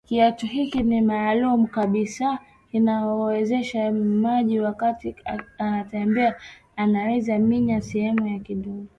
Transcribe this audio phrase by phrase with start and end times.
[0.07, 2.39] Kiatu hiki ni maalumu kabisa
[2.71, 5.15] kinamuwezesha mvaaji wakati
[5.57, 6.35] anatembea
[6.75, 8.85] anaweza minya sehemu na kidole